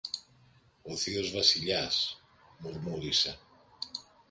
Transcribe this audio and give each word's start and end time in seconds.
Ο 0.83 0.95
θείος 0.95 1.31
Βασιλιάς, 1.31 2.21
μουρμούρισε. 2.57 3.39